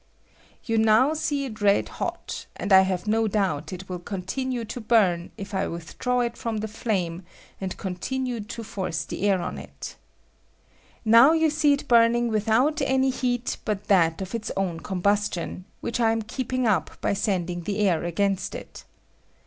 You 0.65 0.79
now 0.79 1.13
see 1.13 1.45
it 1.45 1.61
red 1.61 1.87
hot, 1.87 2.47
and 2.55 2.73
I 2.73 2.81
have 2.81 3.05
no 3.05 3.27
doubt 3.27 3.71
it 3.71 3.85
wiU 3.85 4.03
continue 4.03 4.65
to 4.65 4.81
burn 4.81 5.29
if 5.37 5.53
I 5.53 5.67
with 5.67 5.99
draw 5.99 6.21
it 6.21 6.35
from 6.37 6.57
the 6.57 6.67
flamo 6.67 7.21
and 7.61 7.77
continue 7.77 8.39
to 8.39 8.63
force 8.63 9.05
the 9.05 9.21
air 9.29 9.39
on 9.43 9.59
it. 9.59 9.97
Now 11.05 11.33
you 11.33 11.51
see 11.51 11.73
it 11.73 11.87
burning 11.87 12.31
■with 12.31 12.47
out 12.47 12.81
any 12.83 13.11
heat 13.11 13.57
but 13.63 13.89
that 13.89 14.23
of 14.23 14.33
its 14.33 14.49
own 14.57 14.79
combustion, 14.79 15.65
which 15.81 15.99
I 15.99 16.11
am 16.11 16.23
keeping 16.23 16.65
up 16.65 16.99
by 16.99 17.13
sending 17.13 17.61
the 17.61 17.77
air 17.87 18.03
against 18.03 18.55
it. 18.55 18.85